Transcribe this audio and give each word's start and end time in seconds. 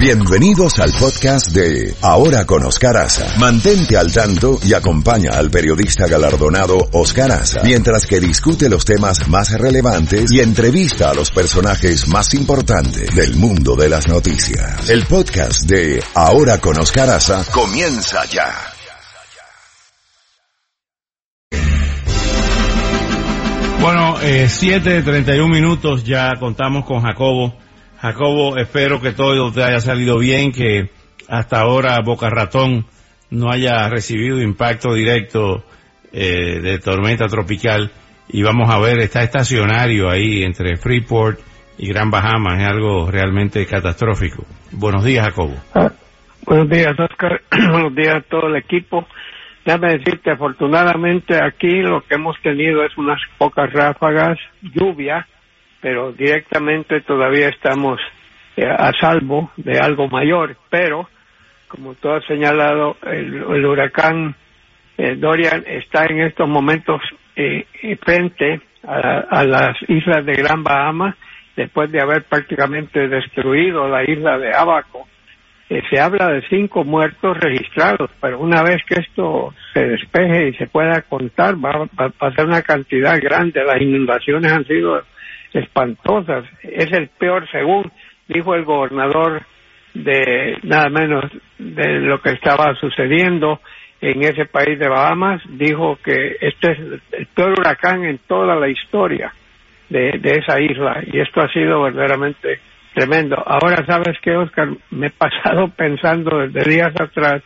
Bienvenidos 0.00 0.78
al 0.78 0.92
podcast 0.92 1.48
de 1.48 1.94
Ahora 2.00 2.46
con 2.46 2.64
Oscar 2.64 2.96
Aza. 2.96 3.38
Mantente 3.38 3.98
al 3.98 4.10
tanto 4.10 4.58
y 4.64 4.72
acompaña 4.72 5.32
al 5.34 5.50
periodista 5.50 6.06
galardonado 6.06 6.78
Oscar 6.92 7.30
Aza 7.30 7.60
mientras 7.64 8.06
que 8.06 8.18
discute 8.18 8.70
los 8.70 8.86
temas 8.86 9.28
más 9.28 9.52
relevantes 9.52 10.32
y 10.32 10.40
entrevista 10.40 11.10
a 11.10 11.14
los 11.14 11.30
personajes 11.30 12.08
más 12.08 12.32
importantes 12.32 13.14
del 13.14 13.36
mundo 13.36 13.76
de 13.76 13.90
las 13.90 14.08
noticias. 14.08 14.88
El 14.88 15.04
podcast 15.04 15.68
de 15.68 16.02
Ahora 16.14 16.58
con 16.62 16.80
Oscar 16.80 17.10
Aza 17.10 17.44
comienza 17.52 18.24
ya. 18.24 18.54
Bueno, 23.82 24.18
eh, 24.22 24.46
7.31 24.46 25.46
minutos 25.50 26.04
ya 26.04 26.36
contamos 26.40 26.86
con 26.86 27.02
Jacobo. 27.02 27.54
Jacobo, 28.00 28.56
espero 28.56 29.00
que 29.00 29.12
todo 29.12 29.52
te 29.52 29.62
haya 29.62 29.80
salido 29.80 30.18
bien, 30.18 30.52
que 30.52 30.88
hasta 31.28 31.60
ahora 31.60 32.00
Boca 32.02 32.30
Ratón 32.30 32.86
no 33.30 33.50
haya 33.50 33.88
recibido 33.90 34.40
impacto 34.40 34.94
directo 34.94 35.62
eh, 36.12 36.60
de 36.60 36.78
tormenta 36.78 37.26
tropical 37.26 37.90
y 38.28 38.42
vamos 38.42 38.70
a 38.70 38.78
ver, 38.78 39.00
está 39.00 39.22
estacionario 39.22 40.08
ahí 40.08 40.42
entre 40.42 40.76
Freeport 40.76 41.40
y 41.76 41.88
Gran 41.88 42.10
Bahama, 42.10 42.56
es 42.56 42.68
algo 42.68 43.10
realmente 43.10 43.66
catastrófico. 43.66 44.44
Buenos 44.72 45.04
días, 45.04 45.26
Jacobo. 45.26 45.56
Ah, 45.74 45.92
buenos 46.46 46.70
días, 46.70 46.98
Oscar. 46.98 47.42
buenos 47.70 47.94
días 47.94 48.16
a 48.16 48.20
todo 48.22 48.48
el 48.48 48.56
equipo. 48.56 49.06
Déjame 49.64 49.98
decirte, 49.98 50.30
afortunadamente 50.30 51.36
aquí 51.42 51.82
lo 51.82 52.00
que 52.00 52.14
hemos 52.14 52.40
tenido 52.42 52.82
es 52.82 52.96
unas 52.96 53.20
pocas 53.36 53.70
ráfagas, 53.72 54.38
lluvia, 54.62 55.26
pero 55.80 56.12
directamente 56.12 57.00
todavía 57.00 57.48
estamos 57.48 58.00
eh, 58.56 58.66
a 58.66 58.92
salvo 59.00 59.50
de 59.56 59.78
algo 59.78 60.08
mayor. 60.08 60.56
Pero, 60.68 61.08
como 61.68 61.94
tú 61.94 62.10
has 62.10 62.24
señalado, 62.26 62.96
el, 63.02 63.34
el 63.34 63.66
huracán 63.66 64.36
eh, 64.98 65.16
Dorian 65.16 65.64
está 65.66 66.04
en 66.06 66.20
estos 66.20 66.48
momentos 66.48 67.00
eh, 67.36 67.64
frente 68.04 68.60
a, 68.86 69.20
a, 69.30 69.44
las 69.44 69.76
islas 69.88 70.24
de 70.26 70.34
Gran 70.34 70.62
Bahama, 70.62 71.16
después 71.56 71.90
de 71.90 72.00
haber 72.00 72.24
prácticamente 72.24 73.08
destruido 73.08 73.88
la 73.88 74.04
isla 74.04 74.38
de 74.38 74.54
Abaco. 74.54 75.06
Eh, 75.70 75.82
se 75.88 76.00
habla 76.00 76.28
de 76.32 76.42
cinco 76.48 76.84
muertos 76.84 77.38
registrados, 77.38 78.10
pero 78.20 78.40
una 78.40 78.62
vez 78.62 78.82
que 78.86 79.00
esto 79.00 79.54
se 79.72 79.86
despeje 79.86 80.48
y 80.48 80.54
se 80.54 80.66
pueda 80.66 81.00
contar, 81.02 81.54
va, 81.54 81.88
va 81.96 82.12
a 82.18 82.34
ser 82.34 82.46
una 82.46 82.62
cantidad 82.62 83.18
grande. 83.22 83.64
Las 83.64 83.80
inundaciones 83.80 84.52
han 84.52 84.66
sido 84.66 85.02
espantosas. 85.52 86.44
Es 86.62 86.92
el 86.92 87.08
peor, 87.08 87.48
según 87.50 87.90
dijo 88.28 88.54
el 88.54 88.64
gobernador 88.64 89.42
de 89.94 90.58
nada 90.62 90.88
menos 90.88 91.24
de 91.58 92.00
lo 92.00 92.20
que 92.20 92.30
estaba 92.30 92.74
sucediendo 92.76 93.60
en 94.00 94.22
ese 94.22 94.46
país 94.46 94.78
de 94.78 94.88
Bahamas, 94.88 95.42
dijo 95.48 95.98
que 96.02 96.36
este 96.40 96.72
es 96.72 96.78
el 97.12 97.26
peor 97.34 97.58
huracán 97.58 98.04
en 98.04 98.18
toda 98.18 98.54
la 98.56 98.68
historia 98.68 99.32
de, 99.90 100.20
esa 100.24 100.60
isla 100.60 101.02
y 101.04 101.20
esto 101.20 101.40
ha 101.40 101.52
sido 101.52 101.82
verdaderamente 101.82 102.60
tremendo. 102.94 103.36
Ahora 103.44 103.84
sabes 103.84 104.18
que 104.20 104.36
Oscar, 104.36 104.68
me 104.90 105.08
he 105.08 105.10
pasado 105.10 105.68
pensando 105.76 106.38
desde 106.38 106.70
días 106.70 106.94
atrás 106.98 107.42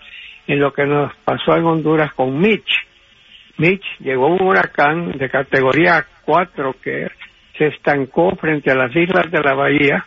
en 0.47 0.61
lo 0.61 0.73
que 0.73 0.85
nos 0.85 1.13
pasó 1.25 1.57
en 1.57 1.65
Honduras 1.65 2.13
con 2.15 2.39
Mitch. 2.39 2.87
Mitch 3.57 3.85
llegó 4.01 4.29
un 4.29 4.43
huracán 4.43 5.13
de 5.13 5.29
categoría 5.31 6.07
4 6.25 6.77
que 6.83 7.09
se 7.57 7.67
estancó 7.69 8.35
frente 8.37 8.71
a 8.71 8.75
las 8.75 8.95
islas 8.95 9.31
de 9.31 9.41
la 9.41 9.55
bahía 9.55 10.05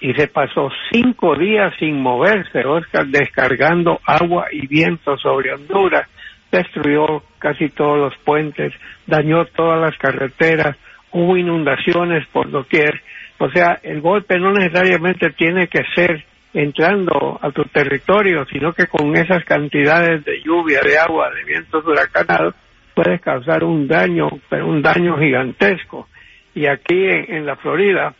y 0.00 0.12
se 0.14 0.26
pasó 0.28 0.70
cinco 0.90 1.36
días 1.36 1.72
sin 1.78 2.00
moverse, 2.00 2.64
Oscar, 2.64 3.06
descargando 3.06 4.00
agua 4.04 4.46
y 4.50 4.66
viento 4.66 5.16
sobre 5.16 5.52
Honduras, 5.52 6.08
destruyó 6.50 7.22
casi 7.38 7.68
todos 7.70 7.98
los 7.98 8.16
puentes, 8.24 8.72
dañó 9.06 9.44
todas 9.46 9.80
las 9.80 9.96
carreteras, 9.96 10.76
hubo 11.12 11.36
inundaciones 11.36 12.26
por 12.32 12.50
doquier, 12.50 13.00
o 13.38 13.50
sea, 13.50 13.78
el 13.82 14.00
golpe 14.00 14.38
no 14.38 14.52
necesariamente 14.52 15.30
tiene 15.30 15.66
que 15.68 15.82
ser 15.94 16.24
entrando 16.54 17.38
a 17.40 17.50
tu 17.50 17.64
territorio, 17.64 18.44
sino 18.46 18.72
que 18.72 18.86
con 18.86 19.16
esas 19.16 19.44
cantidades 19.44 20.24
de 20.24 20.42
lluvia, 20.42 20.80
de 20.84 20.98
agua, 20.98 21.30
de 21.30 21.44
vientos 21.44 21.84
huracanados, 21.86 22.54
puedes 22.94 23.20
causar 23.20 23.64
un 23.64 23.88
daño, 23.88 24.28
pero 24.48 24.68
un 24.68 24.82
daño 24.82 25.16
gigantesco. 25.18 25.91
Y 26.54 26.66
aquí 26.66 27.06
en, 27.08 27.34
en 27.34 27.46
la 27.46 27.56
Florida, 27.56 28.14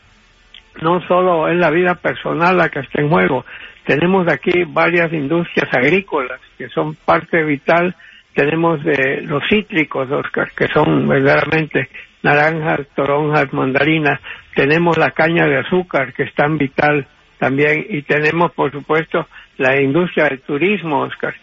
no 0.80 1.00
solo 1.06 1.48
es 1.48 1.56
la 1.56 1.70
vida 1.70 1.94
personal 1.96 2.56
la 2.56 2.68
que 2.68 2.80
está 2.80 3.02
en 3.02 3.10
juego, 3.10 3.44
tenemos 3.84 4.28
aquí 4.28 4.64
varias 4.66 5.12
industrias 5.12 5.68
agrícolas 5.72 6.40
que 6.56 6.68
son 6.68 6.94
parte 6.94 7.42
vital, 7.42 7.94
tenemos 8.34 8.82
de 8.84 9.22
los 9.22 9.42
cítricos, 9.48 10.10
Oscar, 10.10 10.50
que 10.56 10.68
son 10.68 11.06
verdaderamente 11.08 11.88
naranjas, 12.22 12.86
toronjas, 12.94 13.52
mandarinas, 13.52 14.20
tenemos 14.54 14.96
la 14.96 15.10
caña 15.10 15.46
de 15.46 15.58
azúcar 15.58 16.12
que 16.12 16.24
es 16.24 16.34
tan 16.34 16.56
vital 16.56 17.06
también. 17.38 17.84
Y 17.88 18.02
tenemos 18.02 18.52
por 18.52 18.70
supuesto 18.70 19.26
la 19.58 19.80
industria 19.80 20.28
del 20.28 20.40
turismo, 20.40 21.00
Oscar, 21.00 21.34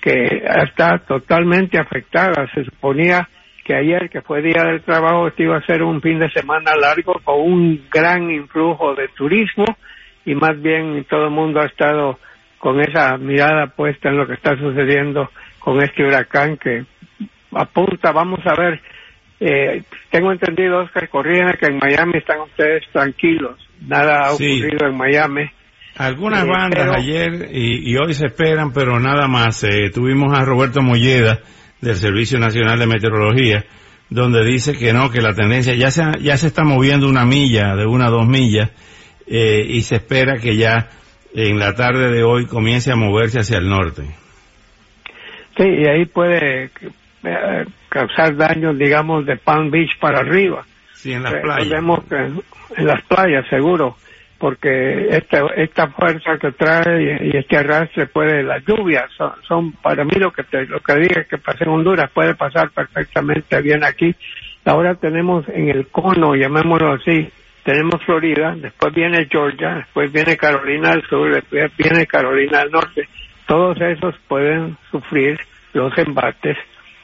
que 0.00 0.42
está 0.64 0.98
totalmente 0.98 1.78
afectada. 1.78 2.48
Se 2.54 2.64
suponía 2.64 3.28
que 3.68 3.74
ayer, 3.74 4.08
que 4.08 4.22
fue 4.22 4.40
día 4.40 4.64
del 4.64 4.80
trabajo, 4.80 5.28
este 5.28 5.42
iba 5.42 5.58
a 5.58 5.66
ser 5.66 5.82
un 5.82 6.00
fin 6.00 6.18
de 6.18 6.30
semana 6.30 6.72
largo 6.74 7.20
con 7.22 7.38
un 7.38 7.86
gran 7.92 8.30
influjo 8.30 8.94
de 8.94 9.08
turismo 9.08 9.66
y 10.24 10.34
más 10.34 10.58
bien 10.62 11.04
todo 11.04 11.26
el 11.26 11.32
mundo 11.32 11.60
ha 11.60 11.66
estado 11.66 12.18
con 12.58 12.80
esa 12.80 13.18
mirada 13.18 13.66
puesta 13.66 14.08
en 14.08 14.16
lo 14.16 14.26
que 14.26 14.32
está 14.32 14.56
sucediendo 14.56 15.30
con 15.58 15.82
este 15.82 16.02
huracán 16.02 16.56
que 16.56 16.86
apunta, 17.52 18.10
vamos 18.10 18.40
a 18.46 18.58
ver, 18.58 18.80
eh, 19.38 19.82
tengo 20.10 20.32
entendido, 20.32 20.78
Oscar 20.78 21.06
Corriena, 21.10 21.52
que 21.60 21.66
en 21.66 21.76
Miami 21.76 22.16
están 22.16 22.40
ustedes 22.40 22.84
tranquilos, 22.90 23.58
nada 23.86 24.28
ha 24.28 24.32
ocurrido 24.32 24.78
sí. 24.78 24.86
en 24.86 24.96
Miami. 24.96 25.50
Algunas 25.98 26.44
eh, 26.44 26.48
bandas 26.48 26.86
pero... 26.86 26.94
ayer 26.94 27.50
y, 27.52 27.92
y, 27.92 27.96
hoy 27.98 28.14
se 28.14 28.28
esperan, 28.28 28.72
pero 28.72 28.98
nada 28.98 29.28
más. 29.28 29.62
Eh, 29.64 29.90
tuvimos 29.92 30.32
a 30.32 30.42
Roberto 30.42 30.80
Molleda 30.80 31.40
del 31.80 31.96
Servicio 31.96 32.38
Nacional 32.38 32.78
de 32.78 32.86
Meteorología, 32.86 33.64
donde 34.10 34.44
dice 34.44 34.76
que 34.76 34.92
no, 34.92 35.10
que 35.10 35.20
la 35.20 35.34
tendencia 35.34 35.74
ya 35.74 35.90
se, 35.90 36.02
ya 36.20 36.36
se 36.36 36.48
está 36.48 36.64
moviendo 36.64 37.08
una 37.08 37.24
milla, 37.24 37.76
de 37.76 37.86
una 37.86 38.06
a 38.06 38.10
dos 38.10 38.26
millas, 38.26 38.70
eh, 39.26 39.64
y 39.66 39.82
se 39.82 39.96
espera 39.96 40.38
que 40.38 40.56
ya 40.56 40.88
en 41.34 41.58
la 41.58 41.74
tarde 41.74 42.10
de 42.10 42.22
hoy 42.22 42.46
comience 42.46 42.90
a 42.90 42.96
moverse 42.96 43.40
hacia 43.40 43.58
el 43.58 43.68
norte. 43.68 44.02
Sí, 45.56 45.64
y 45.64 45.86
ahí 45.86 46.06
puede 46.06 46.70
eh, 47.24 47.64
causar 47.88 48.36
daños, 48.36 48.78
digamos, 48.78 49.26
de 49.26 49.36
Palm 49.36 49.70
Beach 49.70 49.98
para 50.00 50.20
arriba. 50.20 50.64
Sí, 50.94 51.12
en 51.12 51.22
las 51.22 51.34
playas. 51.34 51.68
Vemos 51.68 52.04
que 52.08 52.16
en 52.16 52.86
las 52.86 53.04
playas, 53.04 53.46
seguro, 53.48 53.96
porque 54.38 55.08
esta, 55.10 55.46
esta 55.56 55.88
fuerza 55.88 56.38
que 56.38 56.52
trae 56.52 57.20
y, 57.24 57.36
este 57.36 57.56
arrastre 57.56 58.06
puede, 58.06 58.42
las 58.42 58.64
lluvias 58.64 59.10
son, 59.16 59.32
son 59.46 59.72
para 59.72 60.04
mí 60.04 60.12
lo 60.16 60.32
que 60.32 60.44
te, 60.44 60.64
lo 60.66 60.80
que 60.80 60.94
diga 60.94 61.24
que 61.24 61.38
pasa 61.38 61.64
en 61.64 61.70
Honduras 61.70 62.10
puede 62.12 62.34
pasar 62.34 62.70
perfectamente 62.70 63.60
bien 63.60 63.84
aquí. 63.84 64.14
Ahora 64.64 64.94
tenemos 64.94 65.48
en 65.48 65.68
el 65.68 65.88
cono, 65.88 66.34
llamémoslo 66.34 66.92
así, 66.92 67.28
tenemos 67.64 68.02
Florida, 68.04 68.54
después 68.56 68.94
viene 68.94 69.26
Georgia, 69.30 69.76
después 69.76 70.12
viene 70.12 70.36
Carolina 70.36 70.90
del 70.90 71.02
Sur, 71.02 71.34
después 71.34 71.70
viene 71.76 72.06
Carolina 72.06 72.60
del 72.60 72.70
Norte. 72.70 73.08
Todos 73.46 73.80
esos 73.80 74.14
pueden 74.28 74.76
sufrir 74.90 75.38
los 75.72 75.96
embates 75.98 76.56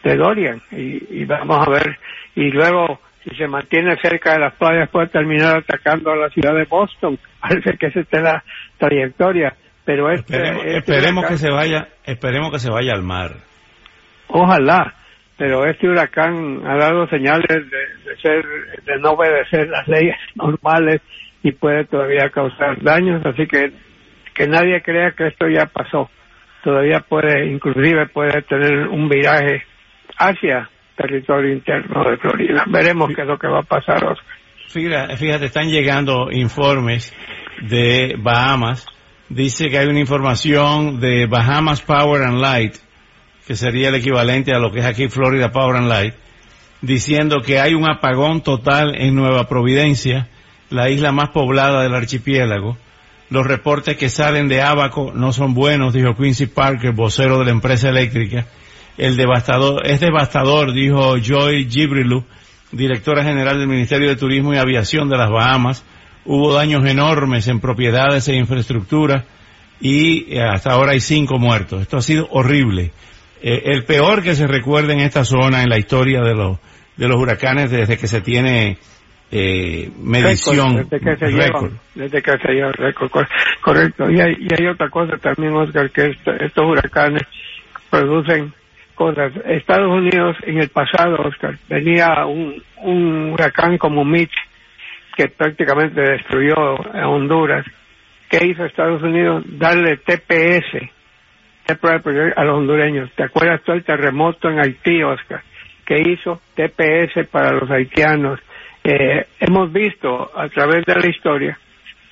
de 0.02 0.16
Dorian 0.16 0.60
y 0.70 1.24
vamos 1.24 1.66
a 1.66 1.70
ver 1.70 1.98
y 2.34 2.50
luego 2.50 3.00
si 3.24 3.34
se 3.36 3.48
mantiene 3.48 3.96
cerca 4.00 4.34
de 4.34 4.40
las 4.40 4.54
playas 4.54 4.88
puede 4.90 5.08
terminar 5.08 5.56
atacando 5.56 6.12
a 6.12 6.16
la 6.16 6.28
ciudad 6.28 6.54
de 6.54 6.64
Boston 6.64 7.18
parece 7.40 7.76
que 7.78 7.86
esa 7.86 8.00
es 8.00 8.22
la 8.22 8.44
trayectoria. 8.78 9.54
Pero 9.84 10.10
este, 10.10 10.36
esperemos, 10.36 10.64
este 10.64 10.78
esperemos 10.78 11.24
huracán, 11.24 11.36
que 11.36 11.42
se 11.42 11.50
vaya 11.50 11.88
esperemos 12.04 12.52
que 12.52 12.58
se 12.58 12.70
vaya 12.70 12.92
al 12.92 13.02
mar. 13.02 13.32
Ojalá 14.28 14.94
pero 15.36 15.66
este 15.66 15.88
huracán 15.88 16.62
ha 16.64 16.76
dado 16.76 17.08
señales 17.08 17.48
de, 17.48 18.10
de 18.10 18.16
ser 18.22 18.44
de 18.84 18.98
no 19.00 19.10
obedecer 19.10 19.68
las 19.68 19.86
leyes 19.88 20.16
normales 20.36 21.00
y 21.42 21.52
puede 21.52 21.84
todavía 21.84 22.30
causar 22.30 22.80
daños 22.82 23.24
así 23.26 23.46
que 23.46 23.72
que 24.34 24.48
nadie 24.48 24.82
crea 24.82 25.12
que 25.12 25.28
esto 25.28 25.48
ya 25.48 25.66
pasó. 25.66 26.10
Todavía 26.64 27.00
puede 27.00 27.46
inclusive 27.46 28.06
puede 28.08 28.42
tener 28.42 28.88
un 28.88 29.08
viraje 29.08 29.62
hacia 30.18 30.68
territorio 30.96 31.52
interno 31.52 32.08
de 32.08 32.16
Florida. 32.16 32.64
Veremos 32.66 33.10
qué 33.14 33.22
es 33.22 33.28
lo 33.28 33.38
que 33.38 33.48
va 33.48 33.60
a 33.60 33.62
pasar, 33.62 34.04
Oscar. 34.04 34.36
Fíjate, 34.68 35.16
fíjate, 35.16 35.46
están 35.46 35.70
llegando 35.70 36.30
informes 36.30 37.14
de 37.62 38.16
Bahamas. 38.18 38.86
Dice 39.28 39.68
que 39.68 39.78
hay 39.78 39.86
una 39.86 40.00
información 40.00 41.00
de 41.00 41.26
Bahamas 41.26 41.80
Power 41.80 42.22
and 42.22 42.40
Light, 42.40 42.74
que 43.46 43.54
sería 43.54 43.88
el 43.88 43.94
equivalente 43.94 44.52
a 44.52 44.58
lo 44.58 44.70
que 44.72 44.80
es 44.80 44.86
aquí 44.86 45.08
Florida 45.08 45.50
Power 45.50 45.76
and 45.76 45.88
Light, 45.88 46.14
diciendo 46.80 47.40
que 47.40 47.60
hay 47.60 47.74
un 47.74 47.88
apagón 47.88 48.42
total 48.42 48.94
en 48.96 49.14
Nueva 49.14 49.48
Providencia, 49.48 50.28
la 50.70 50.90
isla 50.90 51.12
más 51.12 51.30
poblada 51.30 51.82
del 51.82 51.94
archipiélago, 51.94 52.76
los 53.30 53.46
reportes 53.46 53.96
que 53.96 54.08
salen 54.08 54.48
de 54.48 54.60
Abaco 54.60 55.12
no 55.14 55.32
son 55.32 55.54
buenos, 55.54 55.94
dijo 55.94 56.14
Quincy 56.14 56.46
Parker, 56.46 56.92
vocero 56.92 57.38
de 57.38 57.46
la 57.46 57.50
empresa 57.52 57.88
eléctrica. 57.88 58.46
El 58.96 59.16
devastador, 59.16 59.86
es 59.86 60.00
devastador, 60.00 60.72
dijo 60.72 61.16
Joy 61.18 61.68
Gibrilu, 61.68 62.24
directora 62.70 63.24
general 63.24 63.58
del 63.58 63.66
Ministerio 63.66 64.08
de 64.08 64.16
Turismo 64.16 64.54
y 64.54 64.58
Aviación 64.58 65.08
de 65.08 65.18
las 65.18 65.30
Bahamas. 65.30 65.84
Hubo 66.24 66.54
daños 66.54 66.84
enormes 66.86 67.48
en 67.48 67.60
propiedades 67.60 68.28
e 68.28 68.36
infraestructura 68.36 69.24
y 69.80 70.34
eh, 70.34 70.42
hasta 70.42 70.72
ahora 70.72 70.92
hay 70.92 71.00
cinco 71.00 71.38
muertos. 71.38 71.82
Esto 71.82 71.96
ha 71.96 72.02
sido 72.02 72.28
horrible. 72.30 72.92
Eh, 73.42 73.62
el 73.66 73.84
peor 73.84 74.22
que 74.22 74.34
se 74.34 74.46
recuerda 74.46 74.92
en 74.92 75.00
esta 75.00 75.24
zona 75.24 75.62
en 75.62 75.68
la 75.68 75.78
historia 75.78 76.20
de 76.20 76.34
los, 76.34 76.58
de 76.96 77.08
los 77.08 77.20
huracanes 77.20 77.70
desde 77.70 77.98
que 77.98 78.06
se 78.06 78.20
tiene 78.20 78.78
eh, 79.30 79.90
medición. 79.98 80.76
desde 80.76 81.00
que 81.00 81.16
se 81.16 81.26
récord. 81.26 81.72
desde 81.94 82.22
que 82.22 82.38
se 82.38 82.52
lleva 82.52 82.72
récord, 82.72 83.10
correcto. 83.60 84.08
Y 84.08 84.20
hay, 84.20 84.36
y 84.38 84.48
hay 84.58 84.68
otra 84.68 84.88
cosa 84.88 85.18
también, 85.18 85.52
Oscar, 85.54 85.90
que 85.90 86.16
estos 86.40 86.64
huracanes 86.64 87.22
producen 87.90 88.54
cosas. 88.94 89.32
Estados 89.46 89.90
Unidos 89.90 90.36
en 90.42 90.58
el 90.58 90.68
pasado, 90.68 91.16
Oscar, 91.24 91.56
venía 91.68 92.26
un, 92.26 92.62
huracán 93.32 93.78
como 93.78 94.04
Mitch 94.04 94.34
que 95.16 95.28
prácticamente 95.28 96.00
destruyó 96.00 96.56
a 96.92 97.08
Honduras. 97.08 97.64
¿Qué 98.28 98.46
hizo 98.46 98.64
Estados 98.64 99.02
Unidos? 99.02 99.44
Darle 99.46 99.98
TPS 99.98 100.90
a 102.36 102.44
los 102.44 102.58
hondureños. 102.58 103.10
¿Te 103.14 103.24
acuerdas 103.24 103.62
todo 103.62 103.76
el 103.76 103.84
terremoto 103.84 104.50
en 104.50 104.60
Haití, 104.60 105.02
Oscar? 105.02 105.42
¿Qué 105.84 105.98
hizo? 105.98 106.40
TPS 106.54 107.26
para 107.28 107.52
los 107.52 107.70
haitianos. 107.70 108.40
Eh, 108.82 109.26
hemos 109.40 109.72
visto 109.72 110.30
a 110.36 110.48
través 110.48 110.84
de 110.84 110.94
la 110.94 111.08
historia 111.08 111.58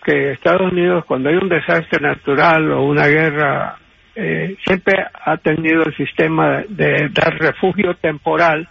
que 0.04 0.32
Estados 0.32 0.72
Unidos, 0.72 1.04
cuando 1.04 1.28
hay 1.28 1.36
un 1.36 1.48
desastre 1.48 2.00
natural 2.00 2.72
o 2.72 2.82
una 2.84 3.06
guerra 3.06 3.76
eh, 4.14 4.56
siempre 4.64 4.94
ha 5.12 5.36
tenido 5.38 5.84
el 5.84 5.96
sistema 5.96 6.62
de 6.68 7.08
dar 7.10 7.38
refugio 7.38 7.94
temporal 7.94 8.68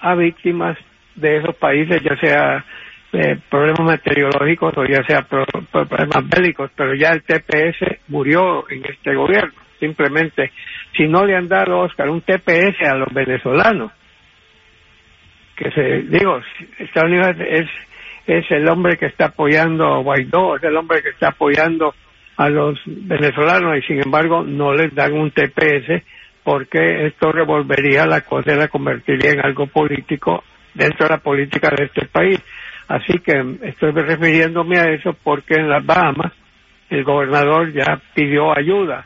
a 0.00 0.14
víctimas 0.14 0.78
de 1.16 1.38
esos 1.38 1.56
países, 1.56 2.00
ya 2.02 2.16
sea 2.16 2.64
eh, 3.12 3.38
problemas 3.48 3.80
meteorológicos 3.80 4.76
o 4.76 4.84
ya 4.84 5.02
sea 5.04 5.22
problemas 5.22 6.28
bélicos, 6.28 6.70
pero 6.76 6.94
ya 6.94 7.10
el 7.10 7.22
TPS 7.22 8.08
murió 8.08 8.70
en 8.70 8.84
este 8.84 9.14
gobierno. 9.14 9.54
Simplemente, 9.80 10.52
si 10.96 11.06
no 11.06 11.24
le 11.24 11.36
han 11.36 11.48
dado, 11.48 11.80
Oscar, 11.80 12.08
un 12.08 12.20
TPS 12.20 12.82
a 12.86 12.96
los 12.96 13.12
venezolanos, 13.12 13.92
que 15.56 15.70
se, 15.72 16.02
digo, 16.02 16.40
Estados 16.78 17.10
Unidos 17.10 17.36
es, 17.48 17.68
es 18.26 18.50
el 18.50 18.68
hombre 18.68 18.96
que 18.96 19.06
está 19.06 19.26
apoyando 19.26 19.86
a 19.86 19.98
Guaidó, 19.98 20.56
es 20.56 20.62
el 20.62 20.76
hombre 20.76 21.02
que 21.02 21.10
está 21.10 21.28
apoyando 21.28 21.94
a 22.38 22.48
los 22.48 22.78
venezolanos 22.86 23.78
y 23.78 23.82
sin 23.82 24.00
embargo 24.00 24.44
no 24.44 24.72
les 24.72 24.94
dan 24.94 25.12
un 25.12 25.32
TPS 25.32 26.02
porque 26.44 27.06
esto 27.06 27.32
revolvería 27.32 28.06
la 28.06 28.22
cosa 28.22 28.54
y 28.54 28.56
la 28.56 28.68
convertiría 28.68 29.32
en 29.32 29.44
algo 29.44 29.66
político 29.66 30.44
dentro 30.72 31.06
de 31.06 31.14
la 31.14 31.20
política 31.20 31.68
de 31.76 31.86
este 31.86 32.06
país. 32.06 32.38
Así 32.86 33.18
que 33.18 33.58
estoy 33.62 33.90
refiriéndome 33.90 34.78
a 34.78 34.84
eso 34.84 35.14
porque 35.22 35.54
en 35.54 35.68
las 35.68 35.84
Bahamas 35.84 36.32
el 36.88 37.04
gobernador 37.04 37.72
ya 37.72 38.00
pidió 38.14 38.56
ayuda. 38.56 39.04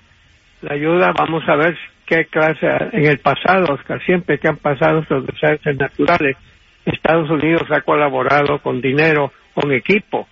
La 0.61 0.75
ayuda, 0.75 1.13
vamos 1.13 1.43
a 1.49 1.57
ver 1.57 1.77
qué 2.07 2.27
clase, 2.27 2.67
en 2.93 3.07
el 3.07 3.19
pasado, 3.19 3.75
Oscar, 3.75 4.01
siempre 4.05 4.39
que 4.39 4.49
han 4.49 4.59
pasado 4.59 5.01
estos 5.01 5.27
desastres 5.27 5.77
naturales, 5.79 6.37
Estados 6.85 7.31
Unidos 7.31 7.63
ha 7.71 7.81
colaborado 7.81 8.59
con 8.59 8.81
dinero, 8.81 9.33
con 9.55 9.73
equipo, 9.73 10.29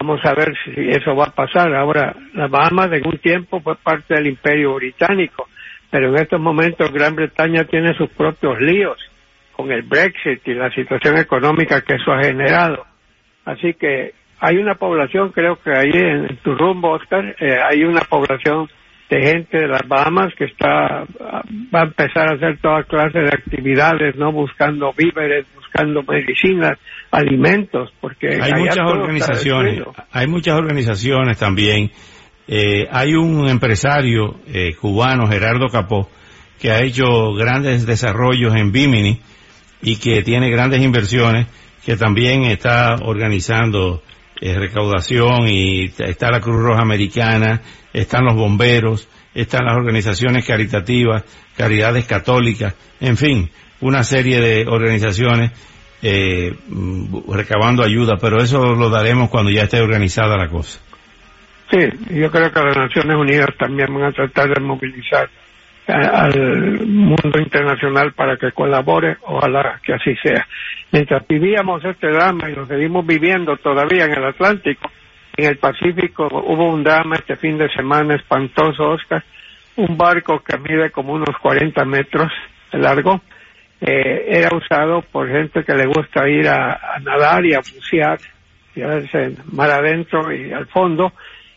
Vamos 0.00 0.20
a 0.24 0.34
ver 0.34 0.54
si 0.64 0.88
eso 0.88 1.14
va 1.14 1.26
a 1.26 1.34
pasar. 1.34 1.74
Ahora, 1.74 2.14
las 2.34 2.50
Bahamas 2.50 2.90
de 2.90 3.02
un 3.04 3.18
tiempo 3.18 3.60
fue 3.60 3.76
parte 3.76 4.14
del 4.14 4.26
imperio 4.26 4.74
británico, 4.74 5.48
pero 5.90 6.08
en 6.08 6.16
estos 6.16 6.40
momentos 6.40 6.92
Gran 6.92 7.14
Bretaña 7.14 7.64
tiene 7.64 7.94
sus 7.94 8.08
propios 8.10 8.60
líos 8.60 8.98
con 9.52 9.70
el 9.70 9.82
Brexit 9.82 10.46
y 10.48 10.54
la 10.54 10.70
situación 10.70 11.18
económica 11.18 11.82
que 11.82 11.96
eso 11.96 12.12
ha 12.12 12.22
generado. 12.22 12.86
Así 13.44 13.74
que 13.74 14.14
hay 14.40 14.56
una 14.56 14.74
población, 14.76 15.30
creo 15.30 15.56
que 15.62 15.70
ahí 15.70 15.90
en, 15.92 16.36
tu 16.38 16.54
rumbo, 16.54 16.92
Oscar, 16.92 17.36
eh, 17.38 17.58
hay 17.62 17.84
una 17.84 18.00
población 18.00 18.68
de 19.12 19.20
gente 19.20 19.58
de 19.58 19.68
las 19.68 19.86
Bahamas 19.86 20.32
que 20.38 20.46
está 20.46 21.04
va 21.74 21.80
a 21.80 21.84
empezar 21.84 22.32
a 22.32 22.36
hacer 22.36 22.58
toda 22.62 22.84
clase 22.84 23.18
de 23.18 23.28
actividades, 23.28 24.16
no 24.16 24.32
buscando 24.32 24.92
víveres, 24.96 25.44
buscando 25.54 26.02
medicinas, 26.02 26.78
alimentos, 27.10 27.92
porque 28.00 28.38
hay 28.40 28.52
muchas 28.54 28.90
organizaciones, 28.90 29.82
hay 30.10 30.26
muchas 30.26 30.56
organizaciones 30.56 31.38
también. 31.38 31.90
Eh, 32.48 32.88
hay 32.90 33.14
un 33.14 33.48
empresario 33.48 34.40
eh, 34.46 34.74
cubano, 34.80 35.26
Gerardo 35.26 35.68
Capó, 35.68 36.08
que 36.58 36.70
ha 36.70 36.80
hecho 36.82 37.34
grandes 37.34 37.86
desarrollos 37.86 38.54
en 38.56 38.72
Bimini 38.72 39.20
y 39.82 39.96
que 39.96 40.22
tiene 40.22 40.50
grandes 40.50 40.82
inversiones, 40.82 41.48
que 41.84 41.96
también 41.96 42.44
está 42.44 42.96
organizando 43.02 44.02
eh, 44.40 44.54
recaudación 44.58 45.48
y 45.48 45.84
está 45.98 46.30
la 46.30 46.40
Cruz 46.40 46.62
Roja 46.62 46.82
Americana, 46.82 47.60
están 47.92 48.24
los 48.24 48.34
bomberos, 48.34 49.08
están 49.34 49.66
las 49.66 49.76
organizaciones 49.76 50.46
caritativas, 50.46 51.24
caridades 51.56 52.06
católicas, 52.06 52.74
en 53.00 53.16
fin, 53.16 53.50
una 53.80 54.02
serie 54.02 54.40
de 54.40 54.66
organizaciones 54.68 55.52
eh, 56.02 56.54
recabando 57.28 57.84
ayuda, 57.84 58.16
pero 58.20 58.38
eso 58.42 58.74
lo 58.74 58.90
daremos 58.90 59.30
cuando 59.30 59.50
ya 59.50 59.62
esté 59.62 59.80
organizada 59.80 60.36
la 60.36 60.48
cosa. 60.48 60.80
Sí, 61.70 61.78
yo 62.10 62.30
creo 62.30 62.52
que 62.52 62.60
las 62.60 62.76
Naciones 62.76 63.16
Unidas 63.16 63.50
también 63.58 63.94
van 63.94 64.04
a 64.04 64.12
tratar 64.12 64.48
de 64.48 64.60
movilizar 64.60 65.30
al 65.92 66.86
mundo 66.86 67.38
internacional 67.38 68.12
para 68.12 68.36
que 68.36 68.52
colabore, 68.52 69.16
ojalá 69.22 69.80
que 69.84 69.94
así 69.94 70.14
sea. 70.16 70.46
Mientras 70.90 71.26
vivíamos 71.26 71.84
este 71.84 72.08
drama 72.08 72.50
y 72.50 72.54
lo 72.54 72.66
seguimos 72.66 73.06
viviendo 73.06 73.56
todavía 73.56 74.04
en 74.04 74.12
el 74.12 74.24
Atlántico, 74.24 74.90
en 75.36 75.46
el 75.46 75.58
Pacífico 75.58 76.28
hubo 76.30 76.68
un 76.68 76.82
drama 76.82 77.16
este 77.16 77.36
fin 77.36 77.56
de 77.56 77.68
semana 77.70 78.14
espantoso, 78.14 78.90
Oscar, 78.90 79.24
un 79.76 79.96
barco 79.96 80.42
que 80.42 80.58
mide 80.58 80.90
como 80.90 81.14
unos 81.14 81.36
40 81.40 81.84
metros 81.84 82.30
de 82.70 82.78
largo, 82.78 83.20
eh, 83.80 84.26
era 84.28 84.56
usado 84.56 85.02
por 85.02 85.28
gente 85.28 85.64
que 85.64 85.74
le 85.74 85.86
gusta 85.86 86.28
ir 86.28 86.48
a, 86.48 86.98
nadar 87.02 87.44
y 87.44 87.54
a 87.54 87.58
bucear, 87.58 88.18
y 88.74 88.82
a 88.82 88.86
verse 88.86 89.36
mar 89.50 89.70
adentro 89.70 90.32
y 90.32 90.52
al 90.52 90.66
fondo, 90.66 91.12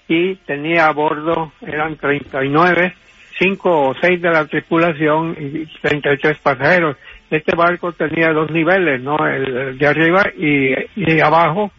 y 0.08 0.36
tenía 0.38 0.88
a 0.88 0.94
bordo, 0.94 1.52
eran 1.62 1.98
39, 1.98 2.96
5 3.40 3.90
o 3.90 3.96
6 4.00 4.22
de 4.22 4.30
la 4.30 4.46
tripulación 4.46 5.36
y 5.40 5.66
33 5.82 6.38
pasajeros. 6.40 6.98
Este 7.30 7.56
barco 7.56 7.92
tenía 7.92 8.32
dos 8.32 8.50
niveles, 8.52 9.02
¿no? 9.02 9.18
El, 9.28 9.78
de 9.78 9.88
arriba 9.88 10.24
y, 10.38 10.74
y 10.96 11.20
abajo, 11.20 11.72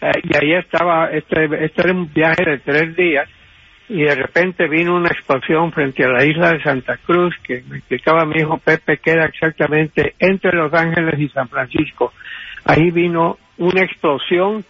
eh, 0.00 0.10
y 0.22 0.36
ahí 0.36 0.52
estaba, 0.54 1.10
este, 1.10 1.44
este 1.64 1.82
era 1.82 1.92
un 1.92 2.12
viaje 2.12 2.44
de 2.44 2.58
tres 2.58 2.94
días, 2.96 3.28
y 3.88 4.02
de 4.02 4.14
repente 4.14 4.68
vino 4.68 4.96
una 4.96 5.08
explosión 5.08 5.70
frente 5.70 6.04
a 6.04 6.08
la 6.08 6.24
isla 6.24 6.52
de 6.52 6.62
Santa 6.62 6.96
Cruz 6.96 7.34
que 7.42 7.62
me 7.68 7.78
explicaba 7.78 8.24
mi 8.24 8.40
hijo 8.40 8.56
Pepe 8.58 8.96
que 8.96 9.10
era 9.10 9.26
exactamente 9.26 10.14
entre 10.18 10.52
Los 10.52 10.72
Ángeles 10.72 11.18
y 11.18 11.28
San 11.28 11.48
Francisco. 11.48 12.12
Ahí 12.64 12.90
vino 12.90 13.38
una 13.58 13.82
explosión 13.82 14.64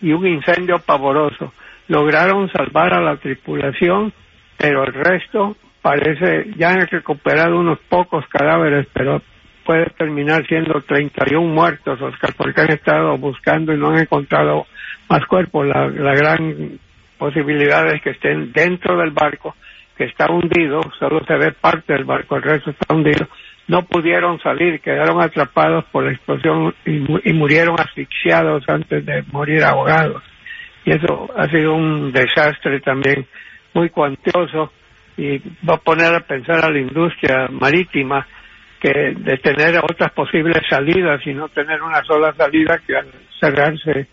y 0.00 0.12
un 0.12 0.26
incendio 0.26 0.78
pavoroso. 0.78 1.52
Lograron 1.88 2.48
salvar 2.52 2.94
a 2.94 3.00
la 3.00 3.16
tripulación, 3.16 4.12
pero 4.60 4.84
el 4.84 4.92
resto 4.92 5.56
parece, 5.80 6.50
ya 6.58 6.72
han 6.72 6.86
recuperado 6.86 7.58
unos 7.58 7.78
pocos 7.88 8.26
cadáveres, 8.28 8.86
pero 8.92 9.22
puede 9.64 9.86
terminar 9.96 10.46
siendo 10.46 10.82
31 10.82 11.48
muertos, 11.48 12.00
Oscar, 12.02 12.34
porque 12.36 12.60
han 12.60 12.72
estado 12.72 13.16
buscando 13.16 13.72
y 13.72 13.78
no 13.78 13.88
han 13.88 14.00
encontrado 14.00 14.66
más 15.08 15.24
cuerpos. 15.24 15.66
La, 15.66 15.88
la 15.88 16.14
gran 16.14 16.78
posibilidades 17.16 18.02
que 18.02 18.10
estén 18.10 18.52
dentro 18.52 18.98
del 18.98 19.12
barco 19.12 19.56
que 19.96 20.04
está 20.04 20.30
hundido, 20.30 20.80
solo 20.98 21.24
se 21.26 21.34
ve 21.34 21.52
parte 21.52 21.94
del 21.94 22.04
barco, 22.04 22.36
el 22.36 22.42
resto 22.42 22.70
está 22.70 22.94
hundido, 22.94 23.28
no 23.68 23.82
pudieron 23.82 24.40
salir, 24.40 24.80
quedaron 24.80 25.22
atrapados 25.22 25.84
por 25.86 26.04
la 26.04 26.12
explosión 26.12 26.74
y, 26.84 27.32
murieron 27.32 27.76
asfixiados 27.78 28.64
antes 28.68 29.06
de 29.06 29.22
morir 29.32 29.62
ahogados. 29.62 30.22
Y 30.84 30.92
eso 30.92 31.30
ha 31.36 31.46
sido 31.48 31.74
un 31.74 32.12
desastre 32.12 32.80
también 32.80 33.26
muy 33.74 33.90
cuantioso 33.90 34.72
y 35.16 35.38
va 35.68 35.74
a 35.74 35.80
poner 35.80 36.14
a 36.14 36.20
pensar 36.20 36.64
a 36.64 36.70
la 36.70 36.78
industria 36.78 37.48
marítima 37.50 38.26
que 38.80 39.14
de 39.16 39.36
tener 39.38 39.78
otras 39.78 40.10
posibles 40.12 40.62
salidas 40.68 41.20
y 41.26 41.34
no 41.34 41.48
tener 41.48 41.82
una 41.82 42.02
sola 42.04 42.32
salida 42.34 42.80
que 42.86 42.96
al 42.96 43.06
cerrarse 43.38 44.06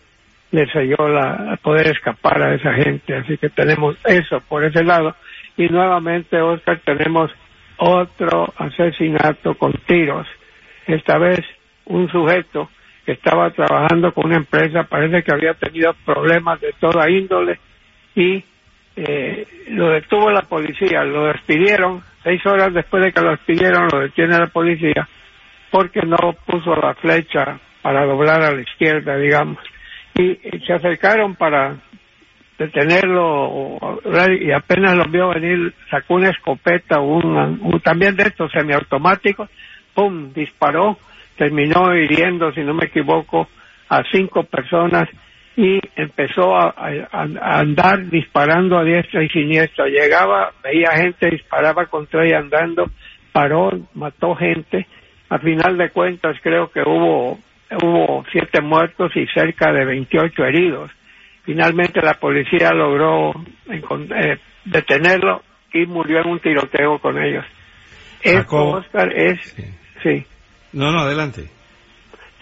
les 0.50 0.74
ayudó 0.76 1.18
a 1.18 1.56
poder 1.62 1.88
escapar 1.88 2.42
a 2.42 2.54
esa 2.54 2.72
gente. 2.74 3.14
Así 3.14 3.36
que 3.38 3.48
tenemos 3.50 3.96
eso 4.04 4.40
por 4.40 4.64
ese 4.64 4.82
lado. 4.82 5.16
Y 5.56 5.68
nuevamente, 5.68 6.40
Oscar, 6.40 6.80
tenemos 6.84 7.30
otro 7.78 8.52
asesinato 8.56 9.54
con 9.54 9.72
tiros. 9.86 10.26
Esta 10.86 11.18
vez 11.18 11.40
un 11.86 12.10
sujeto 12.10 12.70
que 13.04 13.12
estaba 13.12 13.50
trabajando 13.50 14.12
con 14.12 14.26
una 14.26 14.36
empresa, 14.36 14.84
parece 14.84 15.22
que 15.22 15.32
había 15.32 15.54
tenido 15.54 15.94
problemas 16.04 16.60
de 16.60 16.74
toda 16.78 17.10
índole 17.10 17.58
y 18.14 18.44
eh, 19.06 19.46
lo 19.68 19.90
detuvo 19.90 20.30
la 20.30 20.42
policía, 20.42 21.04
lo 21.04 21.26
despidieron, 21.26 22.02
seis 22.22 22.44
horas 22.46 22.72
después 22.74 23.04
de 23.04 23.12
que 23.12 23.20
lo 23.20 23.30
despidieron 23.30 23.88
lo 23.92 24.00
detiene 24.00 24.38
la 24.38 24.48
policía 24.48 25.08
porque 25.70 26.00
no 26.02 26.34
puso 26.46 26.74
la 26.74 26.94
flecha 26.94 27.58
para 27.82 28.04
doblar 28.04 28.42
a 28.42 28.52
la 28.52 28.60
izquierda, 28.60 29.16
digamos. 29.16 29.58
Y, 30.14 30.36
se 30.66 30.72
acercaron 30.72 31.36
para 31.36 31.76
detenerlo 32.58 33.78
y 34.40 34.50
apenas 34.50 34.96
lo 34.96 35.04
vio 35.04 35.28
venir, 35.28 35.72
sacó 35.90 36.14
una 36.14 36.30
escopeta, 36.30 36.98
un, 36.98 37.80
también 37.84 38.16
de 38.16 38.24
estos 38.24 38.50
semiautomáticos, 38.50 39.48
¡pum!, 39.94 40.32
disparó, 40.32 40.98
terminó 41.36 41.94
hiriendo, 41.94 42.52
si 42.52 42.62
no 42.62 42.74
me 42.74 42.86
equivoco, 42.86 43.48
a 43.88 44.02
cinco 44.10 44.42
personas 44.42 45.08
y 45.58 45.80
empezó 45.96 46.54
a, 46.56 46.72
andar 47.10 48.08
disparando 48.08 48.78
a 48.78 48.84
diestra 48.84 49.24
y 49.24 49.28
siniestra. 49.28 49.86
Llegaba, 49.86 50.52
veía 50.62 50.92
gente, 50.92 51.30
disparaba 51.30 51.86
contra 51.86 52.24
ella 52.24 52.38
andando, 52.38 52.88
paró, 53.32 53.72
mató 53.94 54.36
gente. 54.36 54.86
A 55.28 55.38
final 55.40 55.76
de 55.76 55.90
cuentas 55.90 56.36
creo 56.44 56.70
que 56.70 56.80
hubo, 56.82 57.40
hubo 57.82 58.24
siete 58.30 58.60
muertos 58.60 59.10
y 59.16 59.26
cerca 59.34 59.72
de 59.72 59.84
28 59.84 60.44
heridos. 60.44 60.92
Finalmente 61.42 62.02
la 62.02 62.14
policía 62.14 62.70
logró 62.70 63.32
eh, 63.68 64.38
detenerlo 64.64 65.42
y 65.72 65.86
murió 65.86 66.20
en 66.20 66.28
un 66.28 66.38
tiroteo 66.38 67.00
con 67.00 67.20
ellos. 67.20 67.44
Esto, 68.22 68.76
Oscar, 68.76 69.12
es... 69.12 69.56
sí. 70.04 70.24
No, 70.72 70.92
no, 70.92 71.00
adelante. 71.00 71.50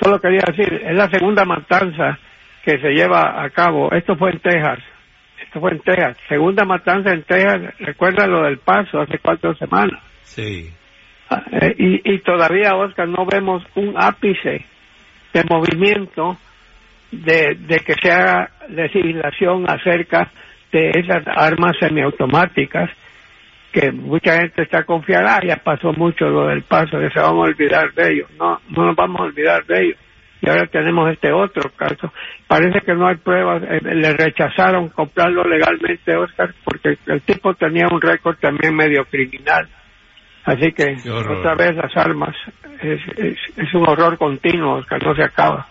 Solo 0.03 0.21
quería 0.21 0.43
decir, 0.47 0.83
es 0.85 0.95
la 0.95 1.09
segunda 1.09 1.47
matanza 1.47 2.19
que 2.67 2.81
se 2.81 2.91
lleva 2.91 3.45
a 3.45 3.49
cabo. 3.51 3.93
Esto 3.93 4.17
fue 4.17 4.33
en 4.33 4.41
Texas. 4.41 4.81
Esto 5.41 5.61
fue 5.61 5.71
en 5.71 5.79
Texas. 5.79 6.17
Segunda 6.29 6.65
matanza 6.65 7.13
en 7.13 7.23
Texas. 7.23 7.63
Recuerda 7.79 8.27
lo 8.27 8.43
del 8.43 8.59
paso 8.59 9.01
hace 9.01 9.21
cuatro 9.21 9.55
semanas. 9.55 10.03
Sí. 10.23 10.69
Ah, 11.31 11.45
eh, 11.53 11.77
y, 11.79 12.13
y 12.13 12.19
todavía, 12.19 12.75
Oscar, 12.75 13.09
no 13.09 13.25
vemos 13.25 13.63
un 13.77 13.95
ápice 13.97 14.65
de 15.33 15.45
movimiento 15.49 16.37
de, 17.13 17.55
de 17.55 17.79
que 17.79 17.95
se 18.03 18.11
haga 18.11 18.51
legislación 18.69 19.71
acerca 19.71 20.33
de 20.73 20.91
esas 20.91 21.23
armas 21.29 21.77
semiautomáticas 21.79 22.91
que 23.71 23.93
mucha 23.93 24.41
gente 24.41 24.63
está 24.63 24.83
confiada, 24.85 25.37
ah, 25.37 25.41
ya 25.47 25.57
pasó 25.57 25.93
mucho 25.93 26.25
lo 26.29 26.49
del 26.49 26.63
paso, 26.63 26.99
que 26.99 27.11
se 27.11 27.21
vamos 27.21 27.47
a 27.47 27.51
olvidar 27.51 27.93
de 27.93 28.13
ellos. 28.13 28.31
No, 28.37 28.61
no 28.71 28.87
nos 28.87 28.97
vamos 28.97 29.21
a 29.21 29.25
olvidar 29.25 29.65
de 29.67 29.85
ellos. 29.85 29.99
Y 30.41 30.49
ahora 30.49 30.67
tenemos 30.67 31.11
este 31.11 31.33
otro 31.33 31.71
caso. 31.77 32.13
Parece 32.47 32.81
que 32.85 32.95
no 32.95 33.09
hay 33.09 33.17
pruebas. 33.17 33.63
Eh, 33.63 33.81
le 33.83 34.13
rechazaron 34.13 34.91
comprarlo 34.91 35.45
legalmente, 35.45 36.15
Oscar, 36.17 36.55
porque 36.65 36.99
el 37.07 37.23
tipo 37.23 37.55
tenía 37.55 37.87
un 37.91 38.01
récord 38.01 38.37
también 38.37 38.75
medio 38.75 39.05
criminal. 39.07 39.69
Así 40.45 40.71
que 40.73 40.97
otra 41.11 41.57
vez 41.57 41.75
las 41.75 41.97
armas 41.97 42.37
es, 42.81 43.01
es, 43.17 43.37
es 43.57 43.75
un 43.75 43.89
horror 43.89 44.17
continuo, 44.17 44.77
Oscar, 44.77 45.03
no 45.03 45.15
se 45.15 45.25
acaba. 45.25 45.67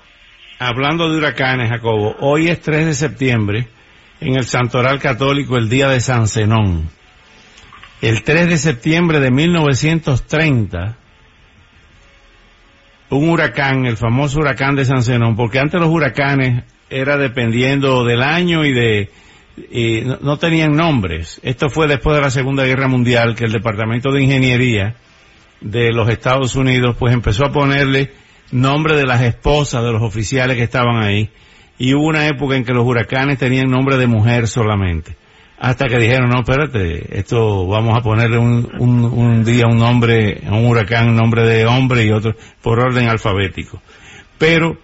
Hablando 0.60 1.10
de 1.10 1.18
huracanes, 1.18 1.70
Jacobo, 1.70 2.16
hoy 2.20 2.50
es 2.50 2.62
3 2.62 2.86
de 2.86 2.94
septiembre, 2.94 3.68
en 4.20 4.36
el 4.36 4.46
Santoral 4.46 5.00
Católico, 5.00 5.58
el 5.58 5.70
día 5.70 5.88
de 5.88 6.00
San 6.00 6.28
Zenón. 6.28 6.90
El 8.02 8.24
3 8.24 8.50
de 8.50 8.58
septiembre 8.58 9.20
de 9.20 9.32
1930, 9.32 10.98
un 13.10 13.30
huracán, 13.30 13.86
el 13.86 13.98
famoso 13.98 14.40
huracán 14.40 14.76
de 14.76 14.86
San 14.86 15.04
Zenón, 15.04 15.36
porque 15.36 15.60
antes 15.60 15.80
los 15.80 15.90
huracanes 15.90 16.64
era 16.90 17.18
dependiendo 17.18 18.04
del 18.04 18.22
año 18.22 18.66
y 18.66 18.74
de 18.74 19.10
no, 20.22 20.38
tenían 20.38 20.74
nombres. 20.74 21.40
Esto 21.44 21.70
fue 21.70 21.88
después 21.88 22.16
de 22.16 22.22
la 22.22 22.30
Segunda 22.30 22.66
Guerra 22.66 22.88
Mundial 22.88 23.36
que 23.36 23.46
el 23.46 23.54
Departamento 23.54 24.12
de 24.12 24.22
Ingeniería 24.22 24.96
de 25.62 25.92
los 25.94 26.10
Estados 26.10 26.56
Unidos 26.56 26.96
pues 27.00 27.14
empezó 27.14 27.46
a 27.46 27.52
ponerle 27.52 28.12
nombre 28.52 28.96
de 28.96 29.06
las 29.06 29.22
esposas 29.22 29.84
de 29.84 29.92
los 29.92 30.02
oficiales 30.02 30.58
que 30.58 30.64
estaban 30.64 31.02
ahí 31.02 31.30
y 31.78 31.94
hubo 31.94 32.08
una 32.08 32.28
época 32.28 32.56
en 32.56 32.66
que 32.66 32.74
los 32.74 32.86
huracanes 32.86 33.40
tenían 33.40 33.68
nombre 33.68 33.98
de 33.98 34.08
mujer 34.08 34.48
solamente 34.48 35.16
hasta 35.58 35.88
que 35.88 35.98
dijeron, 35.98 36.30
no, 36.30 36.42
espérate, 36.42 37.18
esto 37.18 37.66
vamos 37.68 37.98
a 37.98 38.02
ponerle 38.02 38.38
un, 38.38 38.70
un, 38.78 39.44
día 39.46 39.68
un 39.68 39.78
nombre, 39.78 40.42
un 40.48 40.68
huracán, 40.68 41.10
un 41.10 41.16
nombre 41.16 41.48
de 41.48 41.66
hombre 41.66 42.06
y 42.06 42.12
otro 42.12 42.36
por 42.62 42.80
orden 42.80 43.08
alfabético. 43.08 43.82
Pero 44.38 44.78